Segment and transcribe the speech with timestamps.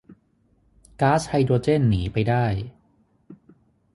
[1.01, 2.45] ก๊าซไฮโดรเจนหนีไปได้